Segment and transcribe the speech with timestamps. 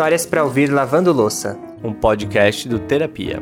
[0.00, 3.38] Histórias para ouvir lavando louça, um podcast do Terapia.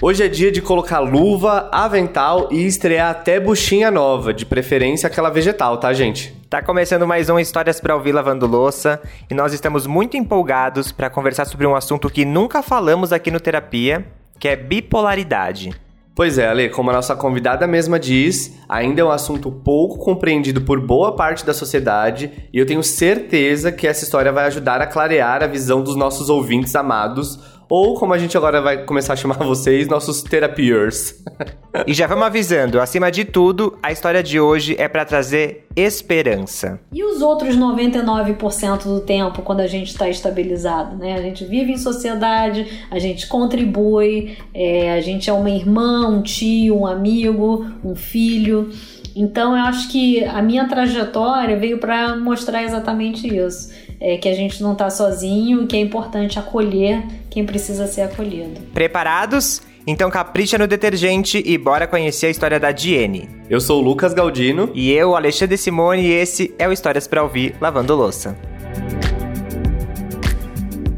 [0.00, 5.30] Hoje é dia de colocar luva, avental e estrear até buchinha nova, de preferência aquela
[5.30, 6.34] vegetal, tá, gente?
[6.50, 11.08] Tá começando mais um Histórias para ouvir lavando louça e nós estamos muito empolgados para
[11.08, 14.04] conversar sobre um assunto que nunca falamos aqui no Terapia,
[14.36, 15.70] que é bipolaridade.
[16.14, 20.60] Pois é, Ale, como a nossa convidada mesma diz, ainda é um assunto pouco compreendido
[20.60, 24.86] por boa parte da sociedade e eu tenho certeza que essa história vai ajudar a
[24.86, 27.40] clarear a visão dos nossos ouvintes amados
[27.74, 31.24] ou como a gente agora vai começar a chamar vocês, nossos terapiers.
[31.88, 36.78] e já vamos avisando, acima de tudo, a história de hoje é para trazer esperança.
[36.92, 41.14] E os outros 99% do tempo quando a gente está estabilizado, né?
[41.14, 46.20] A gente vive em sociedade, a gente contribui, é, a gente é uma irmã, um
[46.20, 48.68] tio, um amigo, um filho.
[49.16, 53.70] Então eu acho que a minha trajetória veio para mostrar exatamente isso
[54.02, 58.02] é, que a gente não está sozinho e que é importante acolher quem precisa ser
[58.02, 58.60] acolhido.
[58.74, 59.62] Preparados?
[59.86, 63.28] Então capricha no detergente e bora conhecer a história da Diene.
[63.48, 64.70] Eu sou o Lucas Galdino.
[64.74, 68.36] E eu, Alexandre Simone, e esse é o Histórias para Ouvir Lavando Louça.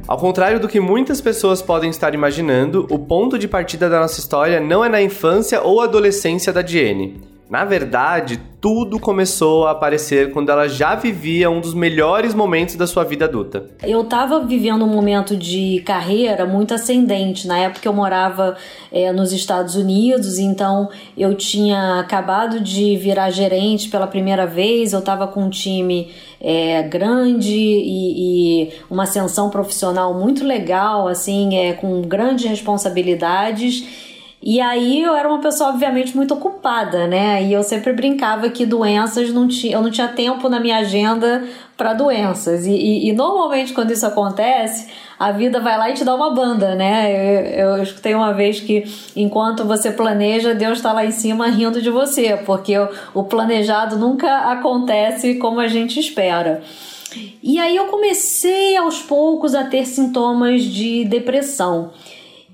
[0.06, 4.20] Ao contrário do que muitas pessoas podem estar imaginando, o ponto de partida da nossa
[4.20, 7.33] história não é na infância ou adolescência da Diene.
[7.54, 12.84] Na verdade, tudo começou a aparecer quando ela já vivia um dos melhores momentos da
[12.84, 13.70] sua vida adulta.
[13.80, 17.46] Eu estava vivendo um momento de carreira muito ascendente.
[17.46, 18.56] Na época eu morava
[18.90, 24.92] é, nos Estados Unidos, então eu tinha acabado de virar gerente pela primeira vez.
[24.92, 26.10] Eu estava com um time
[26.40, 34.12] é, grande e, e, uma ascensão profissional muito legal, assim, é, com grandes responsabilidades.
[34.46, 37.42] E aí eu era uma pessoa, obviamente, muito ocupada, né?
[37.42, 41.42] E eu sempre brincava que doenças não tinha, eu não tinha tempo na minha agenda
[41.78, 42.66] para doenças.
[42.66, 44.88] E, e, e, normalmente, quando isso acontece,
[45.18, 47.58] a vida vai lá e te dá uma banda, né?
[47.58, 48.84] Eu, eu escutei uma vez que
[49.16, 53.96] enquanto você planeja, Deus está lá em cima rindo de você, porque o, o planejado
[53.96, 56.62] nunca acontece como a gente espera.
[57.42, 61.92] E aí eu comecei aos poucos a ter sintomas de depressão.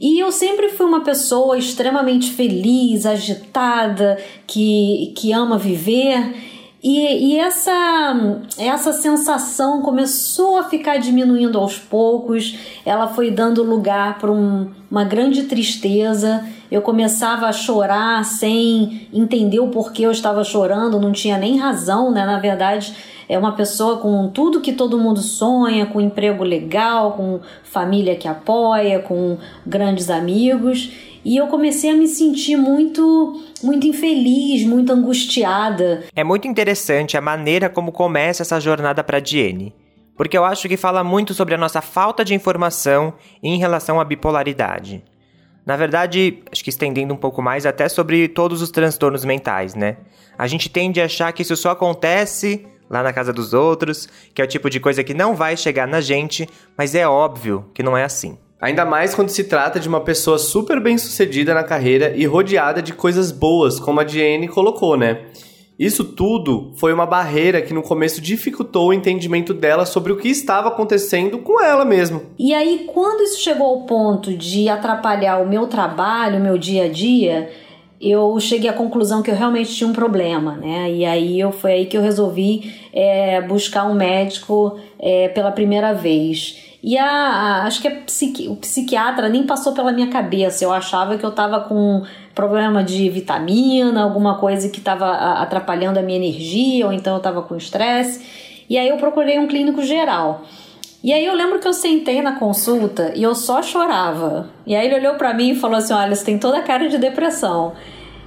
[0.01, 6.35] E eu sempre fui uma pessoa extremamente feliz, agitada, que, que ama viver.
[6.83, 14.19] E, e, essa, essa sensação começou a ficar diminuindo aos poucos, ela foi dando lugar
[14.19, 16.49] para um, uma grande tristeza.
[16.71, 22.13] Eu começava a chorar sem entender o porquê eu estava chorando, não tinha nem razão,
[22.13, 22.25] né?
[22.25, 22.95] Na verdade,
[23.29, 28.29] é uma pessoa com tudo que todo mundo sonha, com emprego legal, com família que
[28.29, 30.93] apoia, com grandes amigos.
[31.25, 36.05] E eu comecei a me sentir muito, muito infeliz, muito angustiada.
[36.15, 39.75] É muito interessante a maneira como começa essa jornada para Diene,
[40.17, 44.05] porque eu acho que fala muito sobre a nossa falta de informação em relação à
[44.05, 45.05] bipolaridade.
[45.71, 49.99] Na verdade, acho que estendendo um pouco mais até sobre todos os transtornos mentais, né?
[50.37, 54.43] A gente tende a achar que isso só acontece lá na casa dos outros, que
[54.43, 57.85] é o tipo de coisa que não vai chegar na gente, mas é óbvio que
[57.85, 58.37] não é assim.
[58.61, 62.83] Ainda mais quando se trata de uma pessoa super bem sucedida na carreira e rodeada
[62.83, 65.21] de coisas boas, como a Diane colocou, né?
[65.81, 70.29] Isso tudo foi uma barreira que no começo dificultou o entendimento dela sobre o que
[70.29, 72.21] estava acontecendo com ela mesma.
[72.39, 76.85] E aí, quando isso chegou ao ponto de atrapalhar o meu trabalho, o meu dia
[76.85, 77.49] a dia,
[77.99, 80.93] eu cheguei à conclusão que eu realmente tinha um problema, né?
[80.93, 85.95] E aí eu foi aí que eu resolvi é, buscar um médico é, pela primeira
[85.95, 86.70] vez.
[86.83, 90.65] E a, a acho que a psiqui, o psiquiatra nem passou pela minha cabeça.
[90.65, 92.03] Eu achava que eu estava com
[92.35, 95.11] problema de vitamina, alguma coisa que estava
[95.41, 98.65] atrapalhando a minha energia, ou então eu estava com estresse.
[98.69, 100.43] E aí eu procurei um clínico geral.
[101.03, 104.51] E aí eu lembro que eu sentei na consulta e eu só chorava.
[104.67, 106.89] E aí ele olhou para mim e falou assim: "Olha, você tem toda a cara
[106.89, 107.73] de depressão".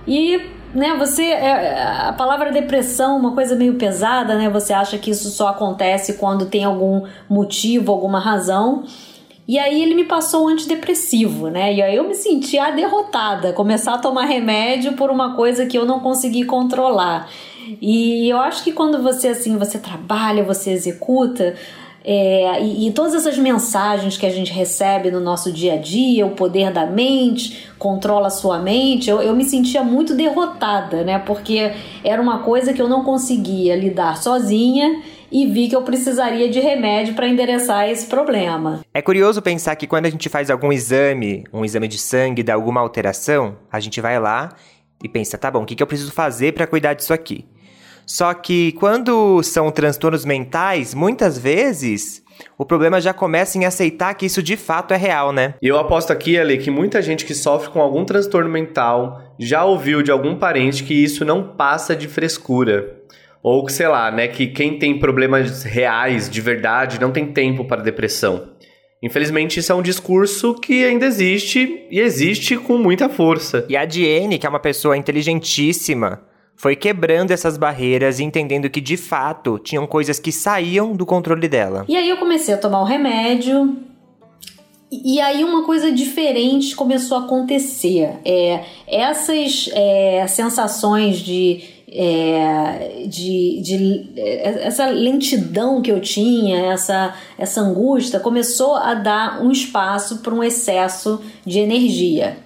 [0.07, 0.41] E
[0.73, 4.49] né, você é, a palavra depressão, uma coisa meio pesada, né?
[4.49, 8.83] Você acha que isso só acontece quando tem algum motivo, alguma razão.
[9.47, 11.73] E aí ele me passou um antidepressivo, né?
[11.73, 15.85] E aí eu me sentia derrotada, começar a tomar remédio por uma coisa que eu
[15.85, 17.29] não consegui controlar.
[17.81, 21.55] E eu acho que quando você assim, você trabalha, você executa,
[22.05, 26.25] é, e, e, todas essas mensagens que a gente recebe no nosso dia a dia,
[26.25, 31.17] o poder da mente, controla a sua mente, eu, eu me sentia muito derrotada, né?
[31.19, 31.71] Porque
[32.03, 35.01] era uma coisa que eu não conseguia lidar sozinha
[35.31, 38.81] e vi que eu precisaria de remédio para endereçar esse problema.
[38.93, 42.53] É curioso pensar que quando a gente faz algum exame, um exame de sangue, dá
[42.53, 44.49] alguma alteração, a gente vai lá
[45.01, 47.45] e pensa, tá bom, o que, que eu preciso fazer para cuidar disso aqui?
[48.05, 52.23] Só que quando são transtornos mentais, muitas vezes
[52.57, 55.55] o problema já começa em aceitar que isso de fato é real, né?
[55.61, 59.63] E eu aposto aqui, Ale, que muita gente que sofre com algum transtorno mental já
[59.63, 63.01] ouviu de algum parente que isso não passa de frescura.
[63.41, 67.65] Ou que, sei lá, né, que quem tem problemas reais, de verdade, não tem tempo
[67.65, 68.53] para depressão.
[69.01, 73.65] Infelizmente, isso é um discurso que ainda existe e existe com muita força.
[73.67, 76.21] E a Diene, que é uma pessoa inteligentíssima,
[76.63, 81.49] foi quebrando essas barreiras e entendendo que de fato tinham coisas que saíam do controle
[81.49, 81.83] dela.
[81.89, 83.75] E aí eu comecei a tomar o remédio.
[84.89, 88.11] E aí uma coisa diferente começou a acontecer.
[88.23, 97.13] É, essas é, sensações de é, de, de, é, essa lentidão que eu tinha, essa,
[97.37, 102.37] essa angústia, começou a dar um espaço para um excesso de energia.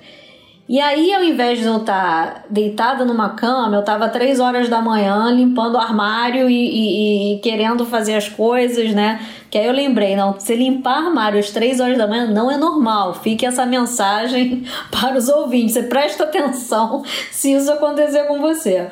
[0.69, 4.81] E aí, ao invés de eu estar deitada numa cama, eu estava três horas da
[4.81, 9.25] manhã limpando o armário e, e, e, querendo fazer as coisas, né?
[9.49, 12.57] Que aí eu lembrei, não, se limpar armário às três horas da manhã não é
[12.57, 13.13] normal.
[13.13, 15.73] Fique essa mensagem para os ouvintes.
[15.73, 18.89] Você presta atenção se isso acontecer com você.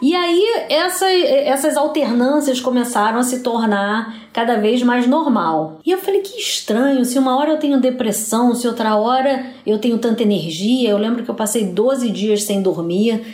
[0.00, 5.80] E aí essa, essas alternâncias começaram a se tornar cada vez mais normal.
[5.84, 9.78] E eu falei que estranho, se uma hora eu tenho depressão, se outra hora eu
[9.78, 10.90] tenho tanta energia.
[10.90, 13.24] Eu lembro que eu passei 12 dias sem dormir.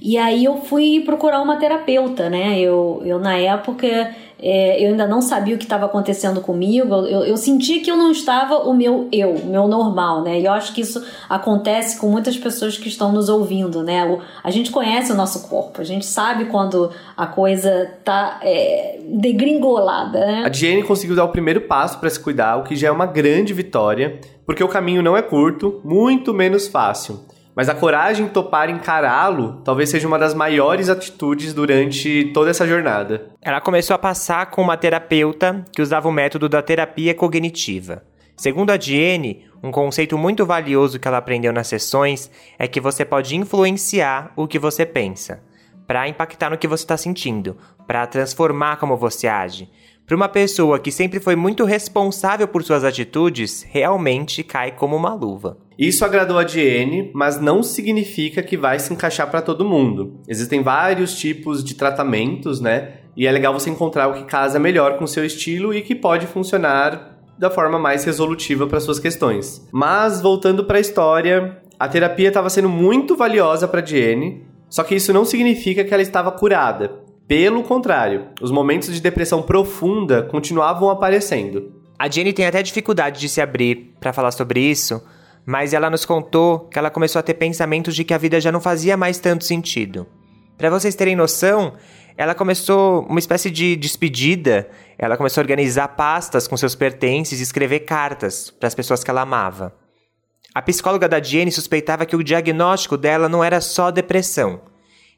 [0.00, 2.58] E aí eu fui procurar uma terapeuta, né?
[2.58, 7.24] Eu, eu na época é, eu ainda não sabia o que estava acontecendo comigo, eu,
[7.24, 10.40] eu senti que eu não estava o meu eu, o meu normal, né?
[10.40, 14.04] E eu acho que isso acontece com muitas pessoas que estão nos ouvindo, né?
[14.04, 18.98] O, a gente conhece o nosso corpo, a gente sabe quando a coisa tá é,
[19.06, 20.42] degringolada, né?
[20.44, 23.06] A Jenny conseguiu dar o primeiro passo para se cuidar, o que já é uma
[23.06, 27.20] grande vitória, porque o caminho não é curto, muito menos fácil.
[27.54, 32.66] Mas a coragem de topar encará-lo talvez seja uma das maiores atitudes durante toda essa
[32.66, 33.30] jornada.
[33.42, 38.02] Ela começou a passar com uma terapeuta que usava o método da terapia cognitiva.
[38.36, 43.04] Segundo a Diene, um conceito muito valioso que ela aprendeu nas sessões é que você
[43.04, 45.42] pode influenciar o que você pensa,
[45.86, 49.68] para impactar no que você está sentindo, para transformar como você age.
[50.06, 55.12] Para uma pessoa que sempre foi muito responsável por suas atitudes, realmente cai como uma
[55.12, 55.58] luva.
[55.80, 60.20] Isso agradou a Diene, mas não significa que vai se encaixar para todo mundo.
[60.28, 62.96] Existem vários tipos de tratamentos, né?
[63.16, 65.94] E é legal você encontrar o que casa melhor com o seu estilo e que
[65.94, 69.66] pode funcionar da forma mais resolutiva para suas questões.
[69.72, 74.96] Mas voltando para a história, a terapia estava sendo muito valiosa para Diene, só que
[74.96, 76.90] isso não significa que ela estava curada.
[77.26, 81.72] Pelo contrário, os momentos de depressão profunda continuavam aparecendo.
[81.98, 85.02] A Jenny tem até dificuldade de se abrir para falar sobre isso,
[85.44, 88.52] mas ela nos contou que ela começou a ter pensamentos de que a vida já
[88.52, 90.06] não fazia mais tanto sentido.
[90.56, 91.74] Para vocês terem noção,
[92.16, 94.68] ela começou uma espécie de despedida.
[94.98, 99.10] Ela começou a organizar pastas com seus pertences e escrever cartas para as pessoas que
[99.10, 99.74] ela amava.
[100.54, 104.60] A psicóloga da Jenny suspeitava que o diagnóstico dela não era só depressão.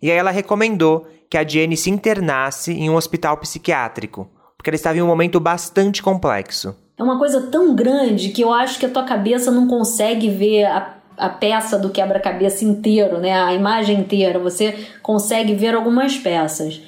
[0.00, 4.76] E aí ela recomendou que a Jenny se internasse em um hospital psiquiátrico, porque ela
[4.76, 8.86] estava em um momento bastante complexo é uma coisa tão grande que eu acho que
[8.86, 13.32] a tua cabeça não consegue ver a, a peça do quebra-cabeça inteiro, né?
[13.32, 14.38] A imagem inteira.
[14.38, 16.81] Você consegue ver algumas peças.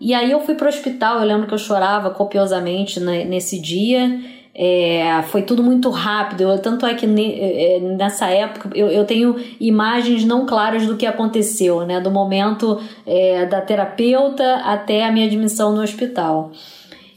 [0.00, 4.18] E aí eu fui pro hospital, eu lembro que eu chorava copiosamente nesse dia.
[4.54, 6.42] É, foi tudo muito rápido.
[6.42, 10.86] Eu, tanto é que ne, é, é, nessa época eu, eu tenho imagens não claras
[10.86, 12.00] do que aconteceu, né?
[12.00, 16.50] Do momento é, da terapeuta até a minha admissão no hospital.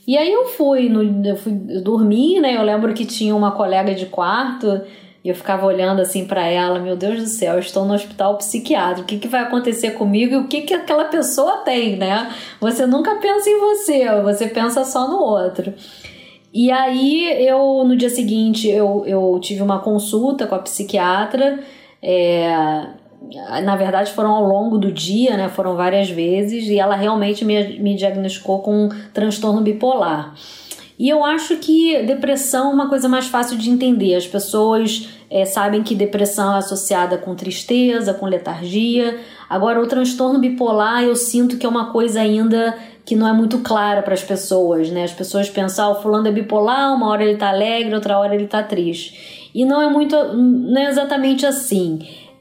[0.06, 2.58] E aí eu fui, no, eu fui dormir, né?
[2.58, 4.82] Eu lembro que tinha uma colega de quarto
[5.24, 9.04] e eu ficava olhando assim para ela, meu Deus do céu, estou no hospital psiquiátrico,
[9.04, 12.34] o que, que vai acontecer comigo e o que, que aquela pessoa tem, né?
[12.60, 15.74] Você nunca pensa em você, você pensa só no outro.
[16.54, 21.60] E aí eu, no dia seguinte, eu, eu tive uma consulta com a psiquiatra,
[22.02, 22.86] é,
[23.64, 25.50] na verdade foram ao longo do dia, né?
[25.50, 30.34] Foram várias vezes e ela realmente me, me diagnosticou com um transtorno bipolar.
[30.98, 34.16] E eu acho que depressão é uma coisa mais fácil de entender.
[34.16, 39.20] As pessoas é, sabem que depressão é associada com tristeza, com letargia.
[39.50, 43.60] Agora, o transtorno bipolar eu sinto que é uma coisa ainda que não é muito
[43.60, 45.04] clara para as pessoas, né?
[45.04, 48.34] As pessoas pensam, ah, o fulano é bipolar, uma hora ele tá alegre, outra hora
[48.34, 49.50] ele tá triste.
[49.54, 52.00] E não é muito, não é exatamente assim.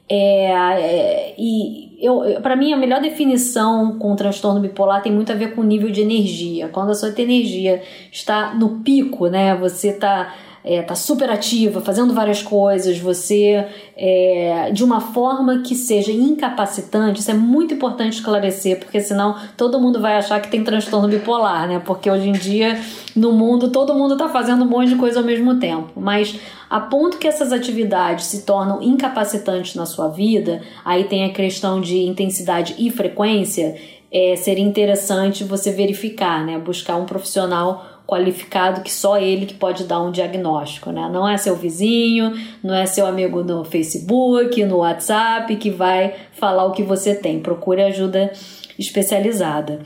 [0.09, 5.35] É, é, e eu, para mim, a melhor definição com transtorno bipolar tem muito a
[5.35, 6.67] ver com o nível de energia.
[6.67, 7.81] Quando a sua energia
[8.11, 9.55] está no pico, né?
[9.55, 10.33] Você está
[10.63, 13.65] é, tá super ativa, fazendo várias coisas, você
[13.97, 19.79] é, de uma forma que seja incapacitante, isso é muito importante esclarecer, porque senão todo
[19.79, 21.81] mundo vai achar que tem transtorno bipolar, né?
[21.83, 22.79] Porque hoje em dia
[23.15, 26.39] no mundo todo mundo está fazendo um monte de coisa ao mesmo tempo, mas
[26.69, 31.79] a ponto que essas atividades se tornam incapacitantes na sua vida, aí tem a questão
[31.79, 33.75] de intensidade e frequência,
[34.11, 36.57] é, seria interessante você verificar, né?
[36.59, 41.09] Buscar um profissional qualificado que só ele que pode dar um diagnóstico, né?
[41.11, 46.65] Não é seu vizinho, não é seu amigo no Facebook, no WhatsApp que vai falar
[46.65, 47.39] o que você tem.
[47.39, 48.31] Procure ajuda
[48.77, 49.79] especializada.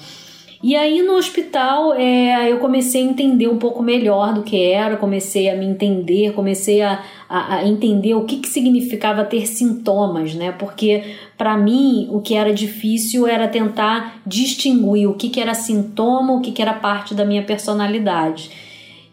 [0.62, 4.98] E aí no hospital é, eu comecei a entender um pouco melhor do que era,
[4.98, 10.34] comecei a me entender, comecei a, a, a entender o que, que significava ter sintomas,
[10.34, 10.52] né?
[10.52, 11.04] Porque
[11.38, 16.42] para mim o que era difícil era tentar distinguir o que, que era sintoma, o
[16.42, 18.50] que, que era parte da minha personalidade.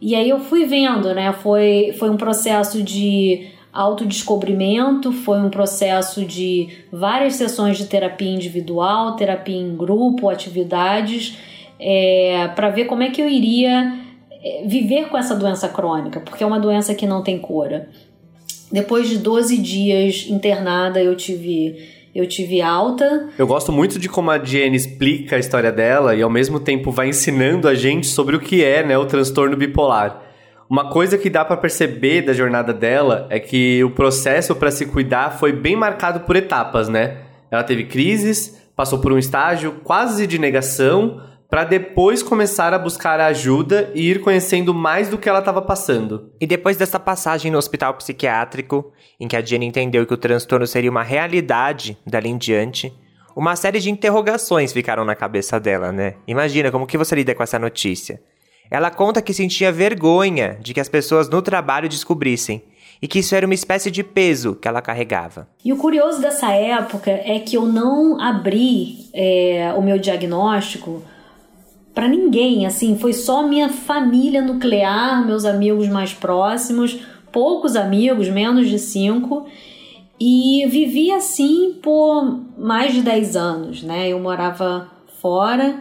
[0.00, 1.32] E aí eu fui vendo, né?
[1.32, 9.16] Foi, foi um processo de autodescobrimento, foi um processo de várias sessões de terapia individual,
[9.16, 11.36] terapia em grupo, atividades,
[11.80, 13.98] é, para ver como é que eu iria
[14.30, 17.88] é, viver com essa doença crônica, porque é uma doença que não tem cura.
[18.70, 23.28] Depois de 12 dias internada, eu tive eu tive alta.
[23.36, 26.92] Eu gosto muito de como a Jenny explica a história dela e ao mesmo tempo
[26.92, 30.23] vai ensinando a gente sobre o que é, né, o transtorno bipolar.
[30.68, 34.86] Uma coisa que dá para perceber da jornada dela é que o processo para se
[34.86, 37.18] cuidar foi bem marcado por etapas, né?
[37.50, 43.20] Ela teve crises, passou por um estágio quase de negação, para depois começar a buscar
[43.20, 46.32] ajuda e ir conhecendo mais do que ela estava passando.
[46.40, 48.90] E depois dessa passagem no hospital psiquiátrico,
[49.20, 52.92] em que a Jenny entendeu que o transtorno seria uma realidade dali em diante,
[53.36, 56.14] uma série de interrogações ficaram na cabeça dela, né?
[56.26, 58.20] Imagina como que você lida com essa notícia.
[58.70, 62.62] Ela conta que sentia vergonha de que as pessoas no trabalho descobrissem
[63.00, 65.46] e que isso era uma espécie de peso que ela carregava.
[65.64, 71.02] E o curioso dessa época é que eu não abri é, o meu diagnóstico
[71.94, 76.98] para ninguém, assim, foi só minha família nuclear, meus amigos mais próximos,
[77.30, 79.46] poucos amigos, menos de cinco,
[80.18, 84.08] e vivi assim por mais de 10 anos, né?
[84.08, 84.88] Eu morava
[85.20, 85.80] fora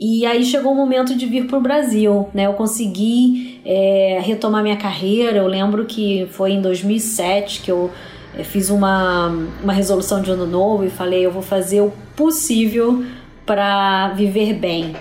[0.00, 2.46] e aí chegou o momento de vir para o Brasil, né?
[2.46, 5.38] Eu consegui é, retomar minha carreira.
[5.38, 7.90] Eu lembro que foi em 2007 que eu
[8.36, 9.26] é, fiz uma,
[9.62, 13.04] uma resolução de ano novo e falei: eu vou fazer o possível
[13.44, 14.94] para viver bem.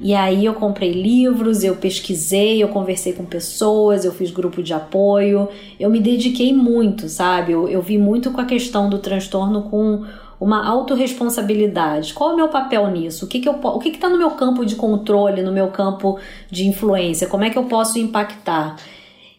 [0.00, 4.74] E aí eu comprei livros, eu pesquisei, eu conversei com pessoas, eu fiz grupo de
[4.74, 5.48] apoio,
[5.78, 7.52] eu me dediquei muito, sabe?
[7.52, 10.04] Eu, eu vi muito com a questão do transtorno com
[10.44, 12.12] uma autorresponsabilidade.
[12.12, 13.24] Qual é o meu papel nisso?
[13.24, 16.18] O que, que, eu, o que está no meu campo de controle, no meu campo
[16.50, 17.26] de influência?
[17.26, 18.76] Como é que eu posso impactar?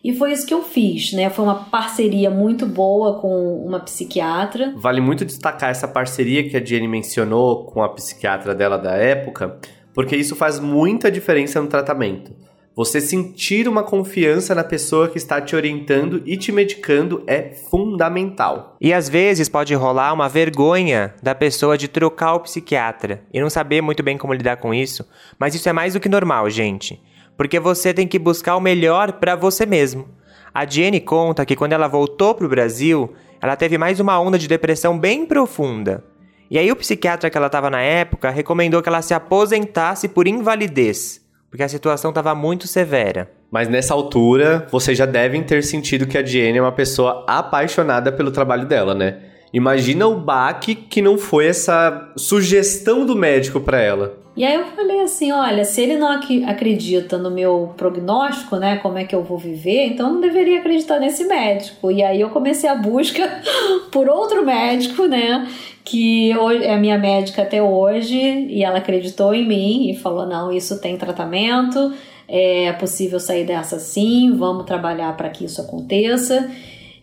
[0.03, 1.29] E foi isso que eu fiz, né?
[1.29, 4.74] Foi uma parceria muito boa com uma psiquiatra.
[4.75, 9.59] Vale muito destacar essa parceria que a Jenny mencionou com a psiquiatra dela da época,
[9.93, 12.33] porque isso faz muita diferença no tratamento.
[12.75, 18.75] Você sentir uma confiança na pessoa que está te orientando e te medicando é fundamental.
[18.82, 23.50] E às vezes pode rolar uma vergonha da pessoa de trocar o psiquiatra e não
[23.50, 25.08] saber muito bem como lidar com isso,
[25.39, 27.01] mas isso é mais do que normal, gente,
[27.38, 30.10] porque você tem que buscar o melhor para você mesmo.
[30.53, 34.38] A Jenny conta que quando ela voltou para o Brasil, ela teve mais uma onda
[34.38, 36.03] de depressão bem profunda.
[36.51, 40.27] E aí o psiquiatra que ela estava na época recomendou que ela se aposentasse por
[40.27, 43.32] invalidez porque a situação estava muito severa.
[43.50, 48.12] Mas nessa altura, vocês já devem ter sentido que a Diane é uma pessoa apaixonada
[48.12, 49.20] pelo trabalho dela, né?
[49.54, 54.25] Imagina o baque que não foi essa sugestão do médico para ela.
[54.36, 58.98] E aí eu falei assim, olha, se ele não acredita no meu prognóstico, né, como
[58.98, 61.90] é que eu vou viver, então não deveria acreditar nesse médico.
[61.90, 63.42] E aí eu comecei a busca
[63.94, 65.48] por outro médico, né,
[65.86, 70.51] que é a minha médica até hoje, e ela acreditou em mim e falou: não,
[70.51, 71.94] isso tem tratamento,
[72.27, 76.50] é possível sair dessa sim, vamos trabalhar para que isso aconteça.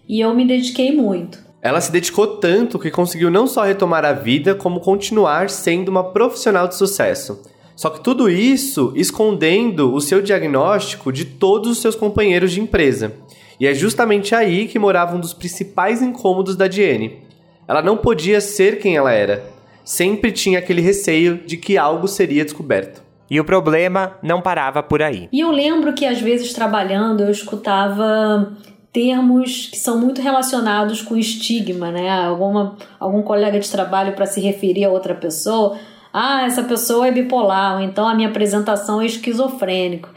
[0.09, 1.39] E eu me dediquei muito.
[1.63, 6.11] Ela se dedicou tanto que conseguiu não só retomar a vida, como continuar sendo uma
[6.11, 7.41] profissional de sucesso.
[7.77, 13.15] Só que tudo isso escondendo o seu diagnóstico de todos os seus companheiros de empresa.
[13.61, 17.23] E é justamente aí que morava um dos principais incômodos da Diene.
[17.67, 19.45] Ela não podia ser quem ela era.
[19.85, 23.03] Sempre tinha aquele receio de que algo seria descoberto.
[23.31, 25.29] E o problema não parava por aí.
[25.33, 28.53] E eu lembro que às vezes trabalhando eu escutava
[28.93, 32.11] termos que são muito relacionados com estigma, né?
[32.11, 35.79] Alguma, algum colega de trabalho para se referir a outra pessoa,
[36.13, 40.11] ah, essa pessoa é bipolar, ou então a minha apresentação é esquizofrênico.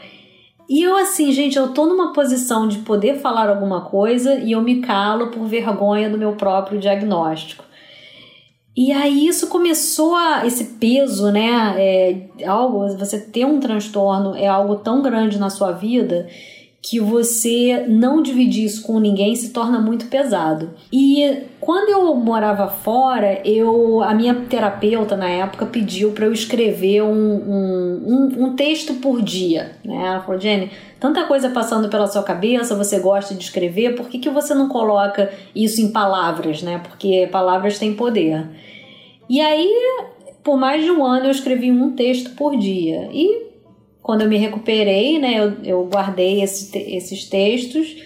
[0.68, 4.60] E eu, assim, gente, eu tô numa posição de poder falar alguma coisa e eu
[4.60, 7.64] me calo por vergonha do meu próprio diagnóstico.
[8.76, 10.44] E aí isso começou a.
[10.46, 11.74] esse peso, né?
[11.78, 16.28] É, algo, você ter um transtorno é algo tão grande na sua vida
[16.88, 20.70] que você não dividir isso com ninguém se torna muito pesado.
[20.92, 27.02] E quando eu morava fora, eu a minha terapeuta na época pediu para eu escrever
[27.02, 29.72] um, um, um, um, texto por dia.
[29.84, 29.96] Né?
[29.96, 34.20] Ela falou, Jenny, tanta coisa passando pela sua cabeça, você gosta de escrever, por que,
[34.20, 36.62] que você não coloca isso em palavras?
[36.62, 36.80] Né?
[36.86, 38.46] Porque palavras têm poder.
[39.28, 39.74] E aí,
[40.44, 43.08] por mais de um ano, eu escrevi um texto por dia.
[43.12, 43.45] E
[44.06, 47.96] quando eu me recuperei, né, eu, eu guardei esse, esses textos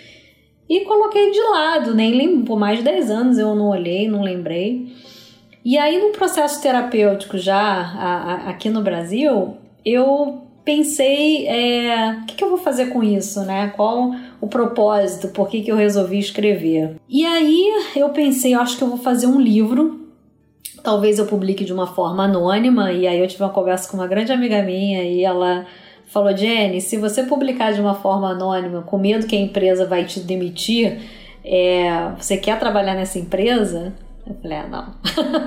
[0.67, 4.23] e coloquei de lado, nem lembro, por mais de 10 anos eu não olhei, não
[4.23, 4.95] lembrei.
[5.63, 12.25] E aí, no processo terapêutico já a, a, aqui no Brasil, eu pensei, é, o
[12.25, 13.71] que, que, eu vou fazer com isso, né?
[13.77, 16.97] Qual o propósito, por que, que eu resolvi escrever?
[17.11, 20.01] E aí eu pensei, acho que eu vou fazer um livro
[20.83, 22.91] talvez eu publique de uma forma anônima.
[22.91, 25.67] E aí eu tive uma conversa com uma grande amiga minha e ela
[26.11, 30.05] falou: Jenny, se você publicar de uma forma anônima, com medo que a empresa vai
[30.05, 31.01] te demitir,
[31.45, 33.95] é, você quer trabalhar nessa empresa?
[34.27, 34.95] Eu falei, ah, não.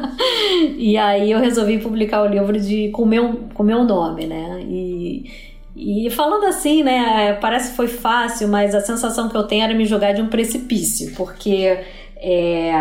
[0.78, 4.62] e aí eu resolvi publicar o livro de, com meu, com meu nome, né?
[4.68, 5.30] E,
[5.76, 7.34] e falando assim, né?
[7.40, 10.28] Parece que foi fácil, mas a sensação que eu tenho era me jogar de um
[10.28, 11.80] precipício, porque
[12.18, 12.74] é,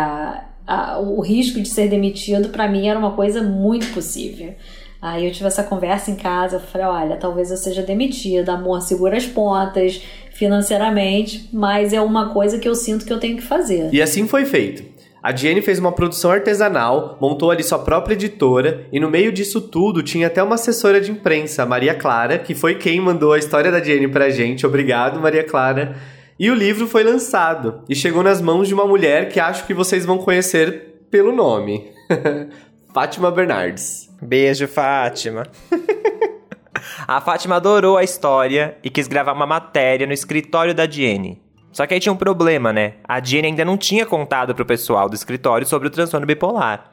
[0.67, 4.55] a, o risco de ser demitido para mim era uma coisa muito possível.
[5.03, 8.81] Aí eu tive essa conversa em casa, eu falei, olha, talvez eu seja demitida, amor
[8.81, 13.43] segura as pontas financeiramente, mas é uma coisa que eu sinto que eu tenho que
[13.43, 13.89] fazer.
[13.91, 14.81] E assim foi feito.
[15.21, 19.59] A Jenny fez uma produção artesanal, montou ali sua própria editora e no meio disso
[19.59, 23.69] tudo tinha até uma assessora de imprensa, Maria Clara, que foi quem mandou a história
[23.69, 24.65] da Jenny pra gente.
[24.65, 25.97] Obrigado, Maria Clara.
[26.39, 29.73] E o livro foi lançado e chegou nas mãos de uma mulher que acho que
[29.73, 31.91] vocês vão conhecer pelo nome.
[32.93, 34.12] Fátima Bernardes.
[34.23, 35.45] Beijo, Fátima.
[37.07, 41.41] a Fátima adorou a história e quis gravar uma matéria no escritório da Diene.
[41.71, 42.93] Só que aí tinha um problema, né?
[43.03, 46.91] A Diene ainda não tinha contado pro pessoal do escritório sobre o transtorno bipolar.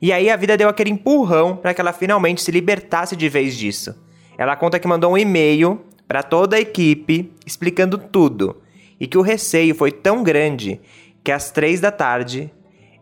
[0.00, 3.54] E aí a vida deu aquele empurrão para que ela finalmente se libertasse de vez
[3.54, 3.94] disso.
[4.38, 8.62] Ela conta que mandou um e-mail para toda a equipe explicando tudo
[8.98, 10.80] e que o receio foi tão grande
[11.22, 12.50] que às três da tarde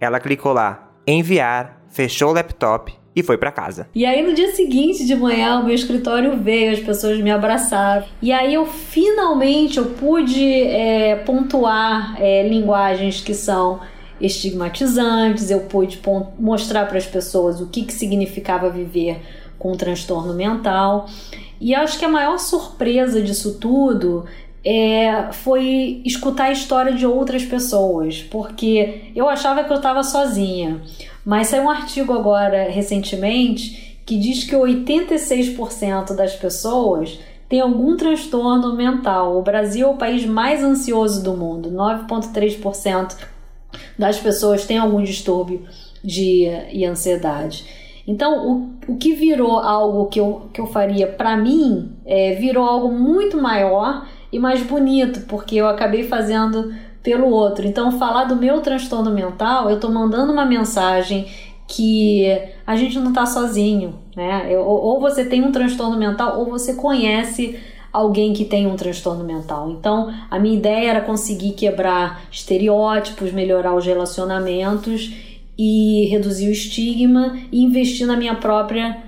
[0.00, 3.88] ela clicou lá enviar, fechou o laptop e foi para casa.
[3.92, 8.04] E aí no dia seguinte de manhã o meu escritório veio, as pessoas me abraçaram.
[8.22, 13.80] E aí eu finalmente eu pude é, pontuar é, linguagens que são
[14.20, 16.00] estigmatizantes, eu pude
[16.38, 19.20] mostrar para as pessoas o que, que significava viver
[19.58, 21.08] com transtorno mental.
[21.60, 24.26] E acho que a maior surpresa disso tudo
[24.64, 30.80] é, foi escutar a história de outras pessoas, porque eu achava que eu estava sozinha.
[31.28, 38.74] Mas saiu um artigo agora, recentemente, que diz que 86% das pessoas tem algum transtorno
[38.74, 39.36] mental.
[39.36, 41.70] O Brasil é o país mais ansioso do mundo.
[41.70, 43.14] 9,3%
[43.98, 45.66] das pessoas têm algum distúrbio
[46.02, 47.66] de e ansiedade.
[48.06, 48.48] Então,
[48.88, 52.90] o, o que virou algo que eu, que eu faria para mim é, virou algo
[52.90, 56.72] muito maior e mais bonito, porque eu acabei fazendo
[57.08, 57.66] pelo outro.
[57.66, 61.26] Então, falar do meu transtorno mental, eu estou mandando uma mensagem
[61.66, 62.26] que
[62.66, 64.46] a gente não está sozinho, né?
[64.58, 67.58] Ou você tem um transtorno mental ou você conhece
[67.90, 69.70] alguém que tem um transtorno mental.
[69.70, 75.10] Então, a minha ideia era conseguir quebrar estereótipos, melhorar os relacionamentos
[75.56, 78.98] e reduzir o estigma e investir na minha própria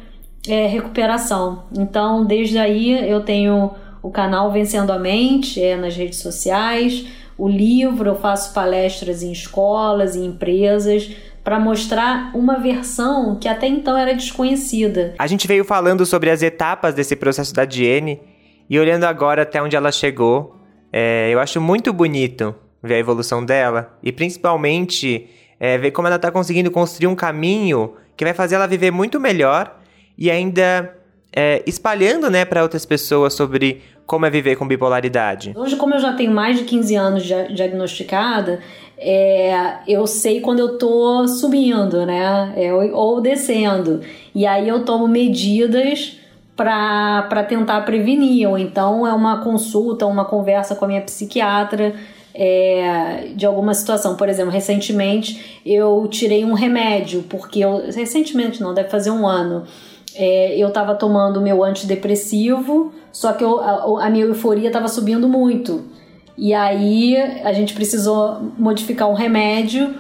[0.48, 1.64] é, recuperação.
[1.78, 7.04] Então, desde aí eu tenho o canal Vencendo a Mente é nas redes sociais,
[7.40, 11.11] o livro, eu faço palestras em escolas e empresas
[11.42, 15.14] para mostrar uma versão que até então era desconhecida.
[15.18, 18.20] A gente veio falando sobre as etapas desse processo da Diene
[18.68, 20.61] e olhando agora até onde ela chegou,
[20.92, 25.26] é, eu acho muito bonito ver a evolução dela e principalmente
[25.59, 29.18] é, ver como ela está conseguindo construir um caminho que vai fazer ela viver muito
[29.18, 29.81] melhor
[30.16, 30.94] e ainda
[31.32, 35.52] é, espalhando né, para outras pessoas sobre como é viver com bipolaridade?
[35.56, 38.60] Hoje, como eu já tenho mais de 15 anos diagnosticada,
[38.98, 42.52] é, eu sei quando eu tô subindo, né?
[42.56, 44.00] É, ou descendo.
[44.34, 46.18] E aí eu tomo medidas
[46.56, 48.48] para tentar prevenir.
[48.48, 51.94] Ou então é uma consulta, uma conversa com a minha psiquiatra.
[52.32, 54.16] É, de alguma situação.
[54.16, 57.90] Por exemplo, recentemente eu tirei um remédio, porque eu.
[57.92, 59.64] Recentemente não, deve fazer um ano
[60.14, 65.29] é, eu estava tomando meu antidepressivo, só que eu, a, a minha euforia estava subindo
[65.29, 65.85] muito.
[66.37, 69.94] E aí a gente precisou modificar um remédio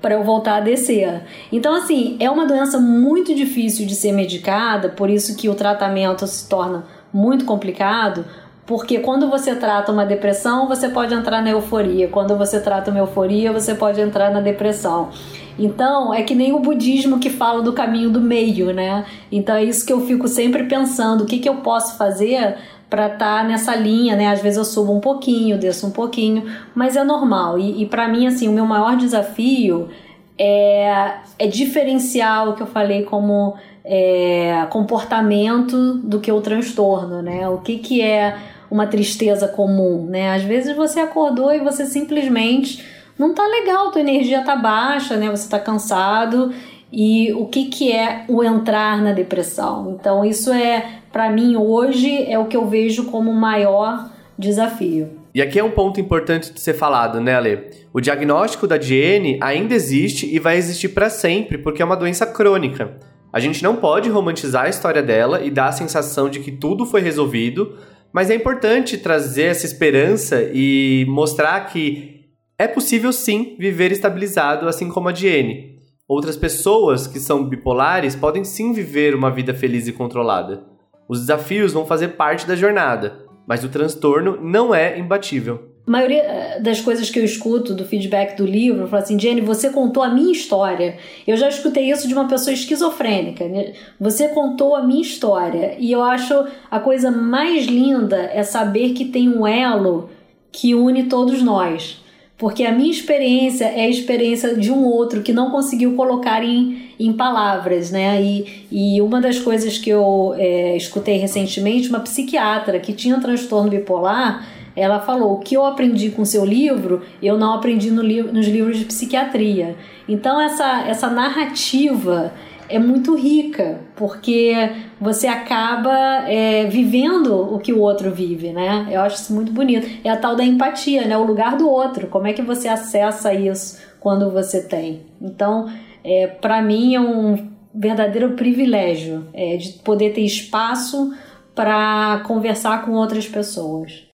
[0.00, 1.22] para eu voltar a descer.
[1.50, 6.26] Então, assim, é uma doença muito difícil de ser medicada, por isso que o tratamento
[6.26, 8.24] se torna muito complicado,
[8.66, 12.08] porque quando você trata uma depressão, você pode entrar na euforia.
[12.08, 15.10] Quando você trata uma euforia, você pode entrar na depressão.
[15.56, 19.06] Então, é que nem o budismo que fala do caminho do meio, né?
[19.30, 22.56] Então, é isso que eu fico sempre pensando: o que, que eu posso fazer
[22.90, 24.28] para estar tá nessa linha, né?
[24.28, 27.58] Às vezes eu subo um pouquinho, desço um pouquinho, mas é normal.
[27.58, 29.88] E, e para mim, assim, o meu maior desafio
[30.36, 37.48] é, é diferenciar o que eu falei como é, comportamento do que o transtorno, né?
[37.48, 38.36] O que, que é
[38.70, 40.34] uma tristeza comum, né?
[40.34, 42.84] Às vezes você acordou e você simplesmente
[43.18, 45.30] não tá legal, tua energia tá baixa, né?
[45.30, 46.52] Você tá cansado
[46.92, 49.96] e o que que é o entrar na depressão.
[49.98, 55.10] Então isso é para mim hoje é o que eu vejo como o maior desafio.
[55.34, 57.70] E aqui é um ponto importante de ser falado, né, Ale?
[57.92, 62.26] O diagnóstico da Diene ainda existe e vai existir para sempre, porque é uma doença
[62.26, 62.96] crônica.
[63.30, 66.86] A gente não pode romantizar a história dela e dar a sensação de que tudo
[66.86, 67.76] foi resolvido,
[68.16, 74.88] mas é importante trazer essa esperança e mostrar que é possível sim viver estabilizado, assim
[74.88, 75.78] como a Diene.
[76.08, 80.64] Outras pessoas que são bipolares podem sim viver uma vida feliz e controlada.
[81.06, 85.75] Os desafios vão fazer parte da jornada, mas o transtorno não é imbatível.
[85.86, 89.40] A maioria eh, das coisas que eu escuto do feedback do livro, fala assim, Jenny,
[89.40, 90.96] você contou a minha história.
[91.24, 93.46] Eu já escutei isso de uma pessoa esquizofrênica.
[93.46, 93.72] Né?
[94.00, 95.76] Você contou a minha história.
[95.78, 96.34] E eu acho
[96.68, 100.10] a coisa mais linda é saber que tem um elo
[100.50, 102.02] que une todos nós.
[102.36, 106.90] Porque a minha experiência é a experiência de um outro que não conseguiu colocar em,
[107.00, 108.20] em palavras, né?
[108.20, 113.70] E, e uma das coisas que eu é, escutei recentemente, uma psiquiatra que tinha transtorno
[113.70, 118.22] bipolar, ela falou: o que eu aprendi com seu livro, eu não aprendi no li
[118.22, 119.74] nos livros de psiquiatria.
[120.06, 122.32] Então, essa, essa narrativa
[122.68, 124.54] é muito rica, porque
[125.00, 128.88] você acaba é, vivendo o que o outro vive, né?
[128.90, 129.88] Eu acho isso muito bonito.
[130.04, 131.16] É a tal da empatia, né?
[131.16, 132.08] O lugar do outro.
[132.08, 135.02] Como é que você acessa isso quando você tem?
[135.20, 135.70] Então,
[136.04, 141.14] é, para mim é um verdadeiro privilégio é, de poder ter espaço
[141.54, 144.05] para conversar com outras pessoas.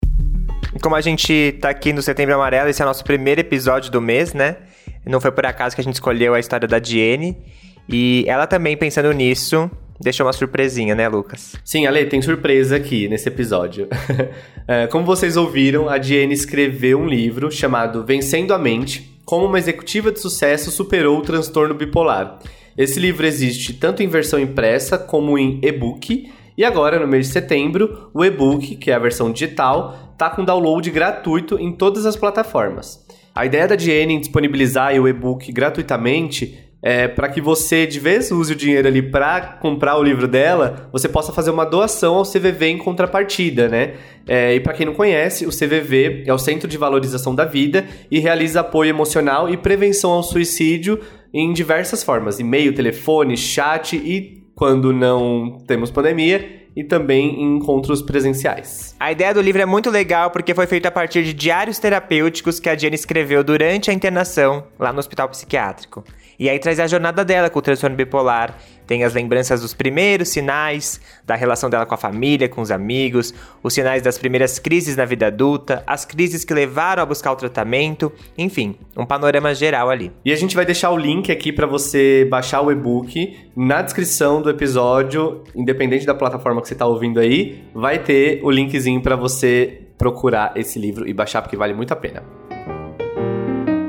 [0.81, 4.01] Como a gente tá aqui no Setembro Amarelo, esse é o nosso primeiro episódio do
[4.01, 4.57] mês, né?
[5.05, 7.37] Não foi por acaso que a gente escolheu a história da Diene.
[7.89, 11.57] E ela também, pensando nisso, deixou uma surpresinha, né, Lucas?
[11.65, 13.89] Sim, Ale, tem surpresa aqui nesse episódio.
[14.69, 19.59] É, como vocês ouviram, a Diene escreveu um livro chamado Vencendo a Mente: Como uma
[19.59, 22.39] executiva de sucesso superou o transtorno bipolar.
[22.79, 26.31] Esse livro existe tanto em versão impressa como em e-book.
[26.57, 30.45] E agora, no mês de setembro, o e-book, que é a versão digital, tá com
[30.45, 33.05] download gratuito em todas as plataformas.
[33.35, 38.31] A ideia da Diene em disponibilizar o e-book gratuitamente é, para que você de vez
[38.31, 42.25] use o dinheiro ali para comprar o livro dela, você possa fazer uma doação ao
[42.25, 43.95] CVV em contrapartida, né?
[44.29, 47.85] É, e para quem não conhece, o CVV é o Centro de Valorização da Vida
[48.09, 51.01] e realiza apoio emocional e prevenção ao suicídio
[51.35, 58.03] em diversas formas: e-mail, telefone, chat e quando não temos pandemia, e também em encontros
[58.03, 58.95] presenciais.
[58.99, 62.59] A ideia do livro é muito legal porque foi feito a partir de diários terapêuticos
[62.59, 66.05] que a Jenny escreveu durante a internação lá no hospital psiquiátrico.
[66.43, 70.31] E aí traz a jornada dela com o transtorno bipolar, tem as lembranças dos primeiros
[70.31, 74.97] sinais, da relação dela com a família, com os amigos, os sinais das primeiras crises
[74.97, 79.89] na vida adulta, as crises que levaram a buscar o tratamento, enfim, um panorama geral
[79.89, 80.11] ali.
[80.25, 84.43] E a gente vai deixar o link aqui para você baixar o e-book na descrição
[84.43, 89.15] do episódio, independente da plataforma que você está ouvindo aí, vai ter o linkzinho para
[89.15, 92.42] você procurar esse livro e baixar porque vale muito a pena.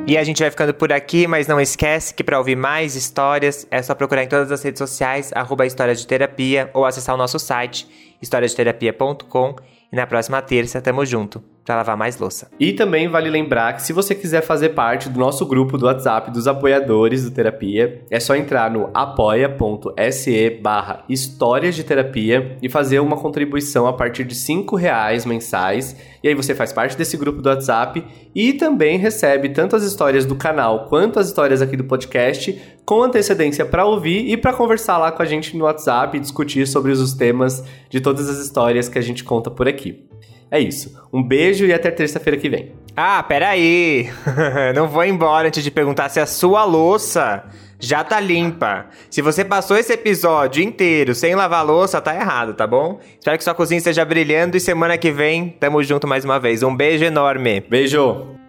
[0.06, 3.66] E a gente vai ficando por aqui, mas não esquece que para ouvir mais histórias
[3.72, 7.18] é só procurar em todas as redes sociais, arroba Histórias de Terapia, ou acessar o
[7.18, 7.88] nosso site,
[8.22, 9.56] historiadeterapia.com.
[9.92, 12.50] E na próxima terça, tamo junto para lavar mais louça.
[12.60, 16.32] E também vale lembrar que se você quiser fazer parte do nosso grupo do WhatsApp
[16.32, 23.00] dos apoiadores do Terapia, é só entrar no apoia.se barra Histórias de Terapia e fazer
[23.00, 25.96] uma contribuição a partir de cinco reais mensais.
[26.22, 28.04] E aí você faz parte desse grupo do WhatsApp
[28.36, 33.02] e também recebe tanto as histórias do canal quanto as histórias aqui do podcast com
[33.02, 36.92] antecedência para ouvir e para conversar lá com a gente no WhatsApp e discutir sobre
[36.92, 40.06] os temas de todas as histórias que a gente conta por aqui.
[40.54, 40.96] É isso.
[41.12, 42.74] Um beijo e até terça-feira que vem.
[42.96, 44.08] Ah, peraí!
[44.76, 47.44] Não vou embora antes de perguntar se a sua louça
[47.80, 48.86] já tá limpa.
[49.10, 53.00] Se você passou esse episódio inteiro sem lavar a louça, tá errado, tá bom?
[53.18, 56.62] Espero que sua cozinha esteja brilhando e semana que vem tamo junto mais uma vez.
[56.62, 57.60] Um beijo enorme.
[57.68, 58.43] Beijo!